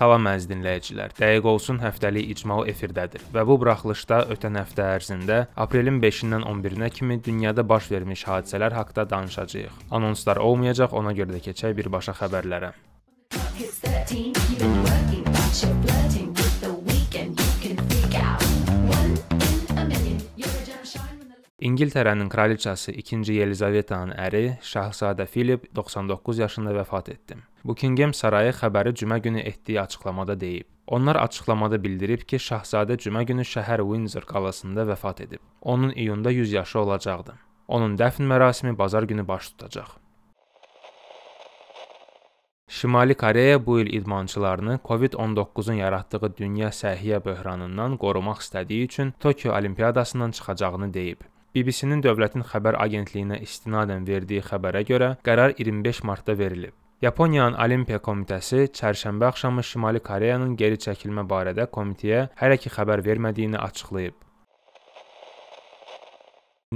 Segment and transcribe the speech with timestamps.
[0.00, 1.12] Salam əziz dinləyicilər.
[1.18, 7.18] Dəqiq olsun həftəlik icmal efirdədir və bu buraxılışda ötən həftə ərzində aprelin 5-dən 11-nə kimi
[7.26, 9.76] dünyada baş vermiş hadisələr haqqında danışacağıq.
[10.00, 12.72] Anonslar olmayacaq, ona görə də keçək birbaşa xəbərlərə.
[21.70, 27.36] İngiltərənin kraliçası 2-ci Yelizavetanın əri Şahzadə Filip 99 yaşında vəfat etdi.
[27.64, 30.66] Buckingham sarayı xəbəri cümə günü etdiyi açıqlamada deyib.
[30.86, 35.42] Onlar açıqlamada bildirib ki, şahzadə cümə günü şəhər Windsor qalasında vəfat edib.
[35.60, 37.34] Onun iyunda 100 yaşı olacaqdı.
[37.68, 39.90] Onun dəfn mərasimi bazar günü baş tutacaq.
[42.68, 50.30] Şimali Koreya bu il idmançılarını COVID-19-un yaratdığı dünya səhiyyə böhranından qorumaq istədiyi üçün Tokio Olimpiyadasından
[50.30, 51.20] çıxacağını deyib.
[51.50, 56.74] BBC-nin dövlətin xəbər agentliyinə istinadən verdiyi xəbərə görə qərar 25 martda verilib.
[57.02, 63.58] Yaponiyanın Olimpiya Komitəsi çərşənbə axşamı Şimali Koreyanın geri çəkilmə barədə komitəyə hələ ki xəbər vermədiyini
[63.58, 64.14] açıqlayıb.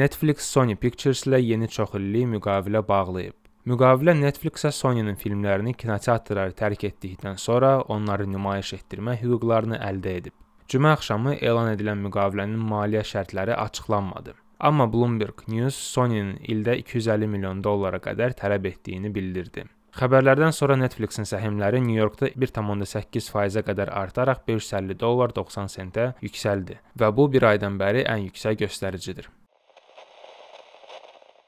[0.00, 3.34] Netflix Sony Pictures ilə yeni çoxillik müqavilə bağlayıb.
[3.66, 10.36] Müqavilə Netflix-ə Sony-nin filmlərini kinoteatrları tərk etdikdən sonra onları nümayiş etdirmə hüquqlarını əldə edib.
[10.70, 14.36] Cümə axşamı elan edilən müqavilənin maliyyə şərtləri açıqlanmadı.
[14.62, 19.64] Amma Bloomberg News Sony-nin ildə 250 milyon dollara qədər tələb etdiyini bildirdi.
[19.96, 27.10] Xəbərlərdən sonra Netflix-in səhmləri New Yorkda 1.8%-ə qədər artaraq 550 dollar 90 sentə yüksəldi və
[27.16, 29.30] bu bir aydan bəri ən yüksək göstəricidir.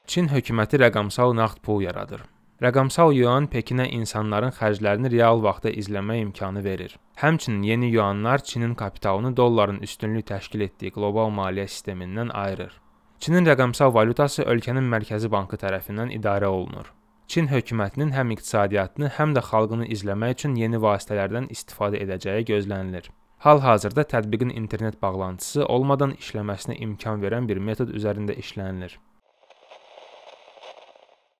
[0.09, 2.25] Çin hökuməti rəqəmsal nağd pul yaradır.
[2.65, 6.97] Rəqəmsal yuan Pekinə insanların xərclərini real vaxtda izləmə imkanı verir.
[7.21, 12.79] Həmçinin yeni yuanlar Çinin kapitalını dolların üstünlük təşkil etdiyi qlobal maliyyə sistemindən ayırır.
[13.23, 16.89] Çinin rəqəmsal valyutası ölkənin mərkəzi bankı tərəfindən idarə olunur.
[17.31, 23.07] Çin hökumətinin həm iqtisadiyyatını, həm də xalqını izləmək üçün yeni vasitələrdən istifadə edəcəyi gözlənilir.
[23.45, 28.99] Hal-hazırda tətbiqin internet bağlantısı olmadan işləməsinə imkan verən bir metod üzərində işlənilir.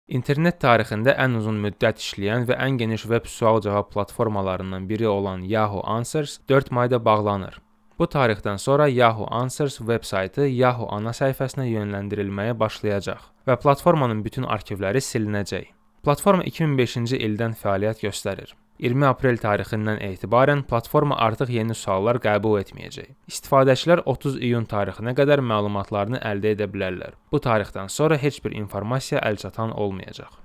[0.08, 5.84] İnternet tarixində ən uzun müddət işləyən və ən geniş veb sual-cavab platformalarından biri olan Yahoo
[5.98, 7.60] Answers 4 mayda bağlanır.
[8.00, 14.48] Bu tarixdən sonra Yahoo Answers veb saytı Yahoo ana səhifəsinə yönləndirilməyə başlayacaq və platformanın bütün
[14.56, 15.70] arxivləri silinəcək.
[16.04, 18.56] Platforma 2005-ci ildən fəaliyyət göstərir.
[18.82, 23.14] 20 aprel tarixindən etibarən platforma artıq yeni suallar qəbul etməyəcək.
[23.30, 27.14] İstifadəçilər 30 iyun tarixinə qədər məlumatlarını əldə edə bilərlər.
[27.32, 30.43] Bu tarixdən sonra heç bir informasiya əlçatan olmayacaq.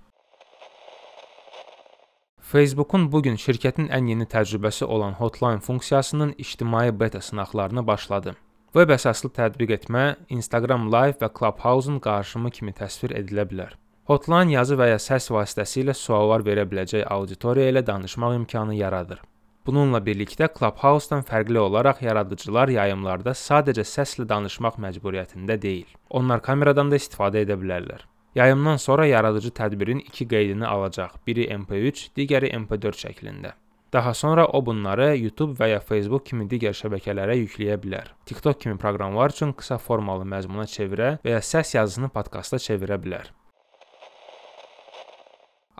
[2.49, 8.33] Facebook-un bu gün şirkətin ən yeni təcrübəsi olan Hotline funksiyasının ictimai beta sınaqlarını başladı.
[8.73, 13.77] Web əsaslı tətbiq etmə Instagram Live və Clubhouse-un qarşımı kimi təsvir edilə bilər.
[14.09, 19.21] Hotline yazı və ya səs vasitəsilə suallar verə biləcək auditoriya ilə danışmaq imkanı yaradır.
[19.67, 25.91] Bununla birlikdə Clubhouse-dan fərqli olaraq yaradıcılar yayımlarda sadəcə səslə danışmaq məcburiyyətində deyil.
[26.09, 28.09] Onlar kameradan da istifadə edə bilərlər.
[28.39, 31.17] Yayımdan sonra yaradıcı tədbirin iki qeydini alacaq.
[31.27, 33.51] Biri MP3, digəri MP4 şəklində.
[33.93, 38.13] Daha sonra o bunları YouTube və ya Facebook kimi digər şəbəkələrə yükləyə bilər.
[38.31, 43.35] TikTok kimi proqramlar üçün qısa formalı məzmuna çevirə və ya səs yazısını podkasta çevirə bilər.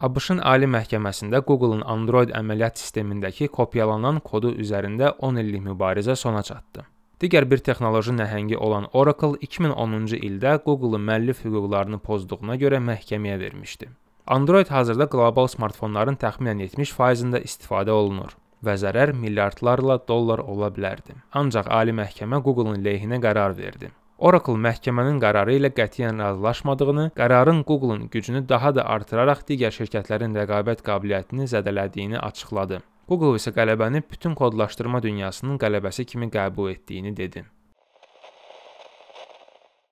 [0.09, 6.89] ABŞ-ın Ali Məhkəməsində Google-un Android əməliyyat sistemindəki kopyalanan kodu üzərində 10 illik mübarizə sona çatdı.
[7.19, 13.89] Digər bir texnoloji nəhəngi olan Oracle 2010-cu ildə Google-un müəllif hüquqlarını pozduğuna görə məhkəməyə vermişdi.
[14.35, 21.17] Android hazırda qlobal smartfonların təxminən 70%-də istifadə olunur və zərər milyardlarla dollar ola bilərdi.
[21.41, 23.91] Ancaq Ali Məhkəmə Google-un əleyhinə qərar verdi.
[24.19, 30.87] Oracle məhkəmənin qərarı ilə qətiyyən razılaşmadığını, qərarın Google-un gücünü daha da artıraraq digər şirkətlərin rəqabət
[30.87, 32.79] qabiliyyətini zədələdiyini açıqladı.
[33.09, 37.45] Google isə qələbəni bütün kodlaşdırma dünyasının qələbəsi kimi qəbul etdiyini dedi.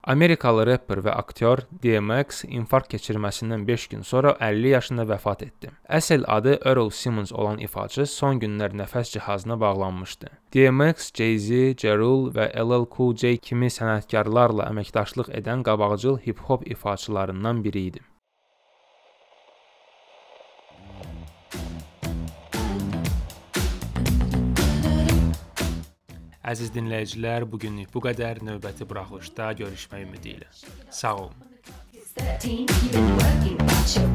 [0.07, 5.73] Amerikalı rapper və aktyor DMX infarkt keçirməsindən 5 gün sonra 50 yaşında vəfat etdi.
[5.99, 10.31] Əsl adı Earl Simmons olan ifaçı son günlər nəfəs cihazına bağlanmışdı.
[10.55, 17.89] DMX, Jay-Z, Jerul və LL Cool J kimi sənətkarlarla əməkdaşlıq edən qabaqcıl hip-hop ifaçılarından biri
[17.91, 18.05] idi.
[26.47, 28.39] Əziz dinləyicilər, bu günlük bu qədər.
[28.47, 30.51] Növbəti buraxılışda görüşmək ümidi ilə.
[30.95, 31.35] Sağ olun.
[32.17, 34.06] 13,